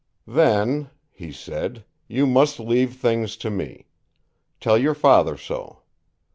"Then," 0.25 0.89
he 1.11 1.31
said, 1.31 1.85
"you 2.07 2.25
must 2.25 2.59
leave 2.59 2.95
things 2.95 3.37
to 3.37 3.51
me. 3.51 3.85
Tell 4.59 4.75
your 4.75 4.95
father 4.95 5.37
so. 5.37 5.83